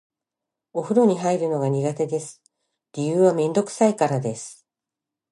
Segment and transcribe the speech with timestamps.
[0.73, 2.41] お風呂に入るのが苦手です。
[2.93, 4.65] 理由はめんどくさいからです。